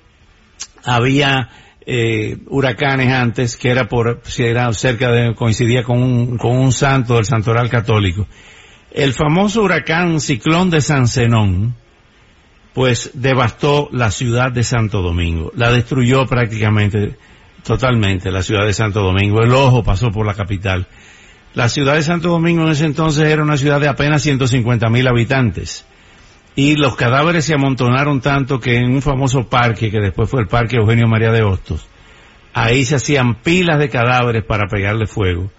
había 0.86 1.50
eh, 1.86 2.38
huracanes 2.48 3.12
antes 3.12 3.58
que 3.58 3.70
era 3.70 3.90
por, 3.90 4.22
si 4.24 4.44
era 4.44 4.72
cerca 4.74 5.12
de, 5.12 5.36
coincidía 5.36 5.84
con 5.84 6.02
un, 6.02 6.38
con 6.38 6.58
un 6.58 6.72
santo 6.72 7.16
del 7.16 7.26
santoral 7.26 7.70
católico. 7.70 8.28
El 8.92 9.14
famoso 9.14 9.64
huracán 9.64 10.22
ciclón 10.22 10.70
de 10.70 10.82
San 10.82 11.08
Zenón, 11.08 11.76
pues 12.74 13.12
devastó 13.14 13.90
la 13.92 14.10
ciudad 14.12 14.52
de 14.52 14.64
Santo 14.64 15.02
Domingo, 15.02 15.52
la 15.56 15.72
destruyó 15.72 16.26
prácticamente 16.26 17.18
Totalmente, 17.64 18.32
la 18.32 18.42
ciudad 18.42 18.66
de 18.66 18.74
Santo 18.74 19.02
Domingo. 19.02 19.42
El 19.42 19.52
ojo 19.52 19.84
pasó 19.84 20.10
por 20.10 20.26
la 20.26 20.34
capital. 20.34 20.88
La 21.54 21.70
ciudad 21.70 21.96
de 21.96 22.02
Santo 22.02 22.30
Domingo 22.30 22.64
en 22.64 22.72
ese 22.72 22.86
entonces 22.86 23.26
era 23.26 23.44
una 23.44 23.58
ciudad 23.58 23.80
de 23.80 23.88
apenas 23.88 24.24
150 24.24 24.90
mil 24.90 25.08
habitantes. 25.08 25.86
Y 26.56 26.76
los 26.76 26.96
cadáveres 26.96 27.46
se 27.46 27.54
amontonaron 27.54 28.20
tanto 28.20 28.60
que 28.60 28.78
en 28.78 28.92
un 28.92 29.02
famoso 29.02 29.48
parque, 29.48 29.92
que 29.92 30.00
después 30.00 30.30
fue 30.30 30.42
el 30.42 30.48
Parque 30.48 30.78
Eugenio 30.78 31.08
María 31.08 31.32
de 31.32 31.44
Hostos, 31.44 31.88
ahí 32.54 32.84
se 32.84 32.96
hacían 32.96 33.36
pilas 33.36 33.80
de 33.80 33.90
cadáveres 33.90 34.44
para 34.44 34.68
pegarle 34.68 35.08
fuego, 35.08 35.52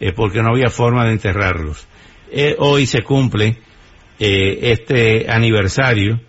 eh, 0.00 0.12
porque 0.12 0.42
no 0.42 0.50
había 0.50 0.68
forma 0.68 1.04
de 1.04 1.12
enterrarlos. 1.12 1.86
Eh, 2.30 2.56
hoy 2.58 2.84
se 2.84 3.02
cumple 3.02 3.58
eh, 4.18 4.58
este 4.62 5.30
aniversario, 5.30 6.20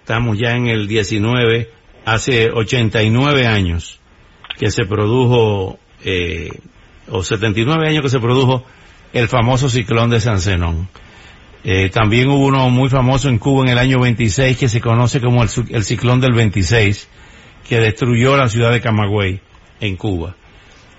estamos 0.00 0.38
ya 0.38 0.56
en 0.56 0.66
el 0.66 0.86
19, 0.86 1.70
hace 2.04 2.50
89 2.50 3.46
años 3.46 4.00
que 4.58 4.70
se 4.70 4.84
produjo, 4.84 5.78
eh, 6.04 6.50
o 7.08 7.22
79 7.22 7.88
años 7.88 8.02
que 8.02 8.08
se 8.08 8.20
produjo 8.20 8.64
el 9.12 9.28
famoso 9.28 9.68
ciclón 9.68 10.10
de 10.10 10.20
San 10.20 10.40
Zenón. 10.40 10.88
Eh, 11.64 11.88
también 11.88 12.28
hubo 12.28 12.46
uno 12.46 12.68
muy 12.68 12.90
famoso 12.90 13.28
en 13.28 13.38
Cuba 13.38 13.64
en 13.64 13.70
el 13.70 13.78
año 13.78 13.98
26 14.00 14.58
que 14.58 14.68
se 14.68 14.80
conoce 14.80 15.20
como 15.20 15.42
el, 15.42 15.48
ciclón 15.48 16.20
del 16.20 16.34
26, 16.34 17.10
que 17.66 17.80
destruyó 17.80 18.36
la 18.36 18.48
ciudad 18.48 18.70
de 18.70 18.80
Camagüey 18.80 19.40
en 19.80 19.96
Cuba. 19.96 20.34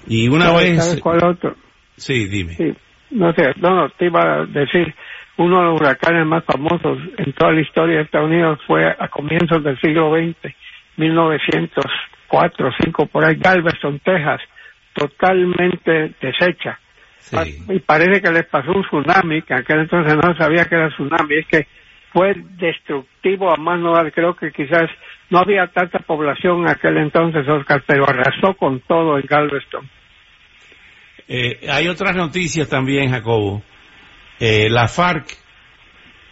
Y 0.07 0.27
una 0.27 0.51
vez... 0.53 0.83
¿Sabes 0.83 1.01
cuál 1.01 1.23
otro? 1.23 1.55
Sí, 1.97 2.25
dime. 2.27 2.75
no 3.11 3.31
sé, 3.33 3.53
no, 3.57 3.75
no, 3.75 3.89
te 3.89 4.07
iba 4.07 4.21
a 4.21 4.45
decir, 4.45 4.93
uno 5.37 5.59
de 5.59 5.65
los 5.65 5.81
huracanes 5.81 6.25
más 6.25 6.43
famosos 6.45 6.97
en 7.17 7.31
toda 7.33 7.51
la 7.51 7.61
historia 7.61 7.97
de 7.97 8.03
Estados 8.03 8.29
Unidos 8.29 8.59
fue 8.65 8.87
a 8.87 9.07
comienzos 9.07 9.63
del 9.63 9.79
siglo 9.79 10.11
XX, 10.15 10.53
1900 10.97 11.85
cuatro 12.27 12.69
o 12.69 12.71
cinco 12.83 13.05
por 13.07 13.25
ahí, 13.25 13.35
Galveston, 13.35 13.99
Texas, 13.99 14.41
totalmente 14.93 16.13
deshecha. 16.21 16.79
Y 17.69 17.79
parece 17.79 18.21
que 18.21 18.31
les 18.31 18.45
pasó 18.45 18.71
un 18.71 18.83
tsunami, 18.83 19.41
que 19.41 19.53
aquel 19.53 19.79
entonces 19.79 20.15
no 20.15 20.35
sabía 20.37 20.65
que 20.65 20.75
era 20.75 20.89
tsunami, 20.89 21.39
es 21.39 21.47
que 21.47 21.67
fue 22.13 22.33
destructivo 22.57 23.51
a 23.51 23.57
más 23.57 23.79
no 23.79 23.93
dar, 23.93 24.11
creo 24.13 24.35
que 24.35 24.51
quizás 24.51 24.89
no 25.29 25.39
había 25.39 25.67
tanta 25.67 25.99
población 25.99 26.61
en 26.61 26.69
aquel 26.69 26.97
entonces, 26.97 27.47
Oscar, 27.47 27.83
pero 27.85 28.07
arrasó 28.07 28.53
con 28.55 28.79
todo 28.81 29.17
en 29.17 29.25
Galveston. 29.27 29.89
Eh, 31.27 31.67
hay 31.67 31.87
otras 31.87 32.15
noticias 32.15 32.69
también, 32.69 33.09
Jacobo. 33.09 33.63
Eh, 34.39 34.69
la 34.69 34.87
FARC, 34.87 35.25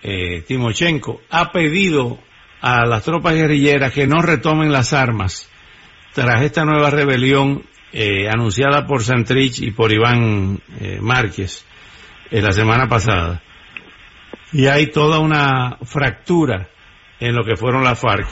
eh, 0.03 0.41
Timochenko, 0.47 1.21
ha 1.31 1.51
pedido 1.51 2.19
a 2.61 2.85
las 2.85 3.03
tropas 3.03 3.33
guerrilleras 3.35 3.91
que 3.91 4.07
no 4.07 4.21
retomen 4.21 4.71
las 4.71 4.93
armas 4.93 5.49
tras 6.13 6.41
esta 6.43 6.63
nueva 6.63 6.89
rebelión 6.89 7.63
eh, 7.91 8.29
anunciada 8.29 8.87
por 8.87 9.03
Santrich 9.03 9.59
y 9.61 9.71
por 9.71 9.91
Iván 9.91 10.59
eh, 10.79 10.99
Márquez 11.01 11.65
eh, 12.31 12.41
la 12.41 12.51
semana 12.51 12.87
pasada. 12.87 13.41
Y 14.51 14.67
hay 14.67 14.87
toda 14.87 15.19
una 15.19 15.77
fractura 15.83 16.69
en 17.19 17.35
lo 17.35 17.43
que 17.43 17.55
fueron 17.55 17.83
las 17.83 17.99
FARC. 17.99 18.27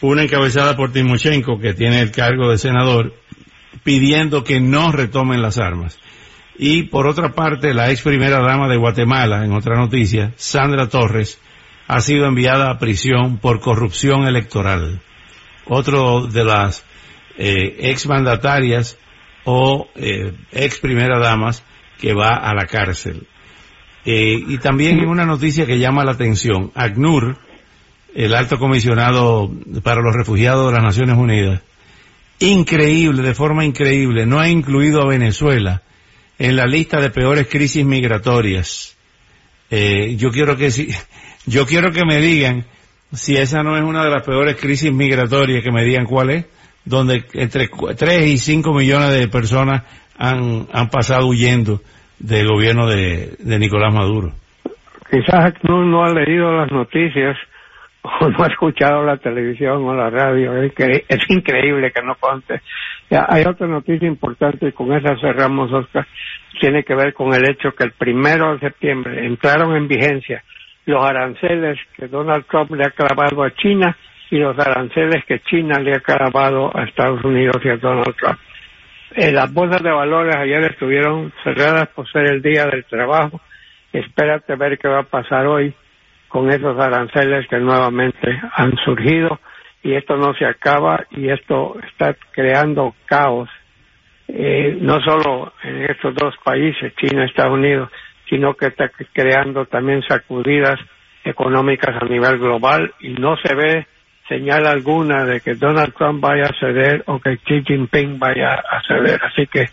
Una 0.00 0.22
encabezada 0.22 0.76
por 0.76 0.92
Timochenko, 0.92 1.58
que 1.58 1.74
tiene 1.74 2.00
el 2.00 2.10
cargo 2.10 2.50
de 2.50 2.58
senador, 2.58 3.14
pidiendo 3.84 4.44
que 4.44 4.60
no 4.60 4.92
retomen 4.92 5.42
las 5.42 5.58
armas. 5.58 5.98
Y 6.58 6.84
por 6.84 7.06
otra 7.06 7.32
parte, 7.32 7.74
la 7.74 7.90
ex 7.90 8.02
primera 8.02 8.40
dama 8.40 8.68
de 8.68 8.76
Guatemala, 8.76 9.44
en 9.44 9.52
otra 9.52 9.76
noticia, 9.76 10.32
Sandra 10.36 10.88
Torres, 10.88 11.40
ha 11.88 12.00
sido 12.00 12.26
enviada 12.26 12.70
a 12.70 12.78
prisión 12.78 13.38
por 13.38 13.60
corrupción 13.60 14.26
electoral. 14.26 15.00
Otro 15.66 16.26
de 16.26 16.44
las 16.44 16.84
eh, 17.38 17.76
ex 17.90 18.06
mandatarias 18.06 18.98
o 19.44 19.88
eh, 19.94 20.32
ex 20.52 20.78
primera 20.78 21.18
damas 21.18 21.62
que 22.00 22.14
va 22.14 22.34
a 22.34 22.54
la 22.54 22.66
cárcel. 22.66 23.26
Eh, 24.04 24.42
y 24.48 24.58
también 24.58 24.98
en 24.98 25.08
una 25.08 25.24
noticia 25.24 25.66
que 25.66 25.78
llama 25.78 26.04
la 26.04 26.12
atención, 26.12 26.72
ACNUR, 26.74 27.36
el 28.14 28.34
alto 28.34 28.58
comisionado 28.58 29.50
para 29.82 30.02
los 30.02 30.14
refugiados 30.14 30.66
de 30.66 30.74
las 30.74 30.82
Naciones 30.84 31.16
Unidas, 31.16 31.62
increíble, 32.40 33.22
de 33.22 33.34
forma 33.34 33.64
increíble, 33.64 34.26
no 34.26 34.40
ha 34.40 34.48
incluido 34.48 35.02
a 35.02 35.08
Venezuela 35.08 35.82
en 36.38 36.56
la 36.56 36.66
lista 36.66 37.00
de 37.00 37.10
peores 37.10 37.46
crisis 37.46 37.84
migratorias. 37.84 38.96
Eh, 39.70 40.16
yo 40.16 40.30
quiero 40.32 40.56
que 40.56 40.70
si, 40.70 40.88
yo 41.46 41.66
quiero 41.66 41.92
que 41.92 42.04
me 42.04 42.18
digan 42.18 42.66
si 43.12 43.36
esa 43.36 43.62
no 43.62 43.76
es 43.76 43.84
una 43.84 44.04
de 44.04 44.10
las 44.10 44.24
peores 44.24 44.56
crisis 44.56 44.92
migratorias, 44.92 45.62
que 45.62 45.70
me 45.70 45.84
digan 45.84 46.06
cuál 46.06 46.30
es, 46.30 46.46
donde 46.84 47.24
entre 47.34 47.68
3 47.68 48.26
y 48.26 48.38
5 48.38 48.72
millones 48.72 49.12
de 49.12 49.28
personas 49.28 49.82
han, 50.18 50.66
han 50.72 50.88
pasado 50.88 51.26
huyendo 51.26 51.80
del 52.18 52.46
gobierno 52.48 52.86
de, 52.86 53.36
de 53.38 53.58
Nicolás 53.58 53.92
Maduro. 53.92 54.32
Quizás 55.10 55.52
no, 55.62 55.84
no 55.84 56.04
ha 56.04 56.12
leído 56.12 56.50
las 56.52 56.70
noticias 56.70 57.36
o 58.02 58.28
no 58.28 58.44
ha 58.44 58.48
escuchado 58.48 59.04
la 59.04 59.16
televisión 59.16 59.84
o 59.84 59.94
la 59.94 60.10
radio. 60.10 60.62
Es, 60.62 60.72
es 60.76 61.30
increíble 61.30 61.92
que 61.92 62.02
no 62.02 62.14
conte. 62.16 62.60
hay 63.10 63.44
otra 63.44 63.66
noticia 63.66 64.08
importante 64.08 64.68
y 64.68 64.72
con 64.72 64.92
esa 64.92 65.16
cerramos, 65.20 65.72
Oscar. 65.72 66.06
Tiene 66.60 66.84
que 66.84 66.94
ver 66.94 67.12
con 67.14 67.34
el 67.34 67.48
hecho 67.48 67.72
que 67.72 67.84
el 67.84 67.92
primero 67.92 68.54
de 68.54 68.60
septiembre 68.60 69.26
entraron 69.26 69.76
en 69.76 69.88
vigencia 69.88 70.42
los 70.84 71.02
aranceles 71.04 71.78
que 71.96 72.08
Donald 72.08 72.44
Trump 72.46 72.72
le 72.72 72.84
ha 72.84 72.90
clavado 72.90 73.42
a 73.42 73.54
China 73.54 73.96
y 74.32 74.38
los 74.38 74.58
aranceles 74.58 75.26
que 75.26 75.40
China 75.40 75.78
le 75.78 75.94
ha 75.94 76.00
clavado 76.00 76.74
a 76.74 76.84
Estados 76.84 77.22
Unidos 77.22 77.60
y 77.62 77.68
a 77.68 77.76
Donald 77.76 78.16
Trump. 78.16 78.38
Eh, 79.14 79.30
las 79.30 79.52
bolsas 79.52 79.82
de 79.82 79.90
valores 79.90 80.34
ayer 80.34 80.64
estuvieron 80.70 81.30
cerradas 81.44 81.88
por 81.88 82.10
ser 82.10 82.32
el 82.32 82.40
día 82.40 82.64
del 82.64 82.82
trabajo. 82.86 83.42
Espérate 83.92 84.56
ver 84.56 84.78
qué 84.78 84.88
va 84.88 85.00
a 85.00 85.02
pasar 85.02 85.46
hoy 85.46 85.74
con 86.28 86.48
esos 86.48 86.80
aranceles 86.80 87.46
que 87.46 87.58
nuevamente 87.58 88.40
han 88.54 88.74
surgido 88.78 89.38
y 89.82 89.96
esto 89.96 90.16
no 90.16 90.32
se 90.32 90.46
acaba 90.46 91.04
y 91.10 91.28
esto 91.28 91.76
está 91.90 92.16
creando 92.30 92.94
caos, 93.04 93.50
eh, 94.28 94.78
no 94.80 94.98
solo 95.02 95.52
en 95.62 95.90
estos 95.90 96.14
dos 96.14 96.34
países, 96.42 96.94
China 96.96 97.24
y 97.24 97.26
Estados 97.26 97.52
Unidos, 97.52 97.90
sino 98.30 98.54
que 98.54 98.68
está 98.68 98.90
creando 99.12 99.66
también 99.66 100.00
sacudidas 100.08 100.80
económicas 101.22 102.00
a 102.00 102.06
nivel 102.06 102.38
global 102.38 102.94
y 103.00 103.10
no 103.10 103.36
se 103.36 103.54
ve 103.54 103.86
señal 104.28 104.66
alguna 104.66 105.24
de 105.24 105.40
que 105.40 105.54
Donald 105.54 105.94
Trump 105.94 106.20
vaya 106.20 106.44
a 106.44 106.58
ceder 106.58 107.04
o 107.06 107.18
que 107.18 107.36
Xi 107.38 107.62
Jinping 107.66 108.18
vaya 108.18 108.54
a 108.54 108.80
ceder. 108.86 109.20
Así 109.22 109.46
que 109.46 109.66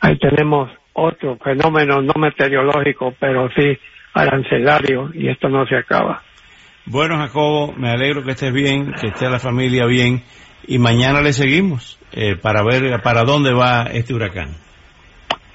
ahí 0.00 0.18
tenemos 0.18 0.70
otro 0.92 1.36
fenómeno 1.36 2.00
no 2.00 2.14
meteorológico, 2.16 3.14
pero 3.18 3.48
sí 3.50 3.78
arancelario 4.14 5.10
y 5.14 5.28
esto 5.28 5.48
no 5.48 5.66
se 5.66 5.76
acaba. 5.76 6.22
Bueno, 6.86 7.18
Jacobo, 7.18 7.72
me 7.76 7.90
alegro 7.90 8.24
que 8.24 8.30
estés 8.30 8.52
bien, 8.52 8.92
que 8.98 9.08
esté 9.08 9.28
la 9.28 9.38
familia 9.38 9.86
bien 9.86 10.22
y 10.66 10.78
mañana 10.78 11.20
le 11.20 11.32
seguimos 11.32 11.98
eh, 12.12 12.36
para 12.36 12.62
ver 12.62 13.00
para 13.02 13.24
dónde 13.24 13.52
va 13.52 13.84
este 13.92 14.14
huracán. 14.14 14.56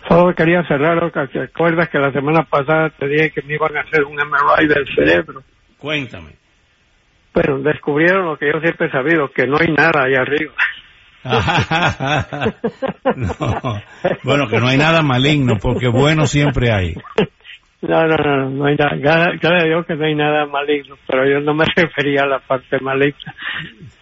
Solo 0.08 0.36
quería 0.36 0.64
cerrar, 0.68 1.00
¿te 1.32 1.42
acuerdas 1.42 1.90
que 1.90 1.98
la 1.98 2.12
semana 2.12 2.44
pasada 2.44 2.90
te 2.92 3.08
dije 3.08 3.32
que 3.32 3.42
me 3.44 3.56
iban 3.56 3.76
a 3.78 3.82
hacer 3.82 4.04
un 4.04 4.16
MRI 4.16 4.68
del 4.68 4.86
cerebro? 4.94 5.42
Cuéntame. 5.78 6.43
Bueno, 7.34 7.60
descubrieron 7.60 8.26
lo 8.28 8.38
que 8.38 8.46
yo 8.48 8.60
siempre 8.60 8.88
he 8.88 8.92
sabido, 8.92 9.30
que 9.30 9.48
no 9.48 9.58
hay 9.60 9.74
nada 9.74 10.04
ahí 10.06 10.16
arriba. 10.16 10.54
Bueno, 14.24 14.48
que 14.50 14.60
no 14.60 14.68
hay 14.68 14.78
nada 14.78 15.02
maligno, 15.02 15.56
porque 15.62 15.88
bueno 15.88 16.26
siempre 16.26 16.72
hay. 16.72 16.96
No, 17.82 18.08
no, 18.08 18.16
no, 18.16 18.50
no 18.50 18.66
hay 18.66 18.76
nada. 18.76 18.96
Gracias 18.96 19.64
a 19.64 19.66
Dios 19.66 19.86
que 19.86 19.96
no 19.96 20.06
hay 20.06 20.16
nada 20.16 20.46
maligno, 20.46 20.96
pero 21.08 21.26
yo 21.30 21.40
no 21.40 21.54
me 21.54 21.66
refería 21.76 22.24
a 22.24 22.28
la 22.28 22.40
parte 22.40 22.80
maligna. 22.82 23.36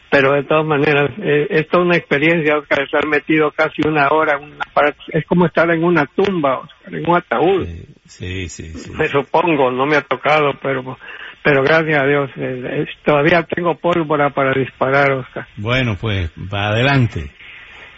Pero 0.09 0.33
de 0.33 0.43
todas 0.43 0.65
maneras, 0.65 1.11
eh, 1.19 1.47
es 1.49 1.67
toda 1.69 1.85
una 1.85 1.95
experiencia, 1.95 2.57
Oscar, 2.57 2.81
estar 2.81 3.07
metido 3.07 3.49
casi 3.51 3.81
una 3.87 4.09
hora 4.09 4.37
en 4.37 4.51
una 4.51 4.65
parte. 4.73 4.99
Es 5.07 5.25
como 5.25 5.45
estar 5.45 5.71
en 5.71 5.83
una 5.83 6.05
tumba, 6.05 6.59
Oscar, 6.59 6.93
en 6.93 7.09
un 7.09 7.15
ataúd. 7.15 7.65
Sí, 8.05 8.49
sí, 8.49 8.69
sí. 8.69 8.91
Me 8.91 9.07
supongo, 9.07 9.71
no 9.71 9.85
me 9.85 9.95
ha 9.95 10.01
tocado, 10.01 10.51
pero 10.61 10.97
pero 11.43 11.63
gracias 11.63 12.01
a 12.01 12.05
Dios, 12.05 12.29
eh, 12.37 12.85
todavía 13.03 13.43
tengo 13.43 13.75
pólvora 13.75 14.29
para 14.29 14.53
disparar, 14.53 15.11
Oscar. 15.11 15.47
Bueno, 15.57 15.95
pues, 15.99 16.31
adelante. 16.51 17.31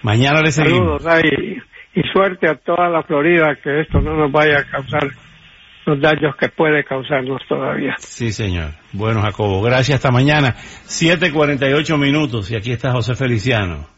Mañana 0.02 0.42
le 0.42 0.52
seguimos. 0.52 1.04
Saludos, 1.04 1.24
y, 1.94 2.00
y 2.00 2.04
suerte 2.12 2.50
a 2.50 2.56
toda 2.56 2.90
la 2.90 3.04
Florida, 3.04 3.58
que 3.62 3.82
esto 3.82 4.00
no 4.02 4.16
nos 4.16 4.32
vaya 4.32 4.60
a 4.60 4.64
causar 4.64 5.10
los 5.86 6.00
daños 6.00 6.36
que 6.38 6.50
puede 6.50 6.84
causarnos 6.84 7.42
todavía. 7.48 7.96
Sí, 7.98 8.32
señor. 8.32 8.72
Bueno, 8.94 9.22
Jacobo, 9.22 9.62
gracias. 9.62 9.98
Hasta 9.98 10.12
mañana. 10.12 10.56
7.48 10.56 11.98
minutos 11.98 12.50
y 12.52 12.56
aquí 12.56 12.72
está 12.72 12.92
José 12.92 13.16
Feliciano. 13.16 13.93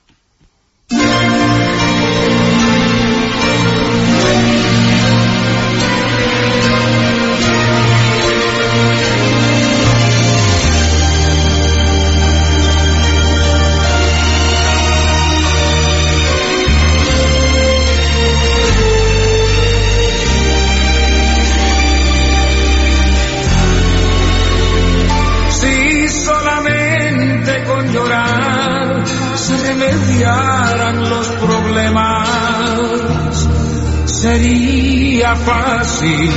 Sería 34.26 35.36
fácil 35.36 36.32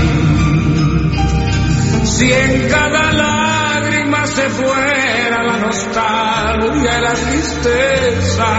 si 2.04 2.30
en 2.30 2.68
cada 2.68 3.12
lágrima 3.12 4.26
se 4.26 4.46
fuera 4.50 5.42
la 5.42 5.56
nostalgia 5.56 6.98
y 6.98 7.02
la 7.08 7.14
tristeza. 7.14 8.52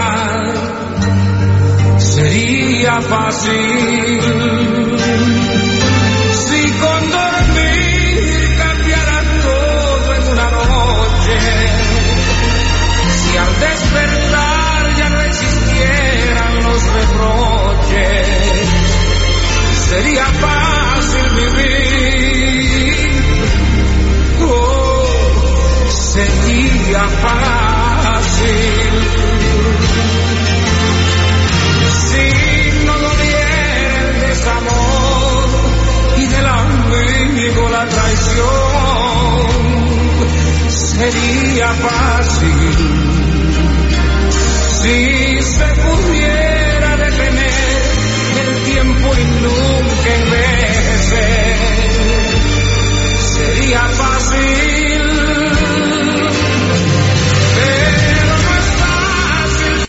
Sería 1.98 3.00
fácil 3.02 4.20
si 6.44 6.62
con 6.82 7.02
dormir 7.18 8.56
cambiara 8.58 9.18
todo 9.44 10.14
en 10.18 10.24
una 10.32 10.50
noche. 10.50 11.38
Si 13.20 13.36
al 13.36 13.60
despertar 13.60 14.60
reproches, 17.00 18.19
sería 19.90 20.26
fácil 20.26 21.28
vivir. 21.40 23.10
Oh, 24.40 25.06
sería 25.90 27.02
fácil. 27.26 28.92
Si 32.06 32.26
no 32.86 32.94
doliera 33.06 34.00
el 34.02 34.10
desamor 34.28 35.44
y 36.18 36.24
del 36.34 36.46
amigo 36.46 37.62
la 37.68 37.84
traición, 37.94 38.46
sería 40.98 41.68
fácil. 41.74 42.76
Si 44.82 45.42
se 45.42 45.68
pudiera 45.82 46.19
nunca 49.24 50.19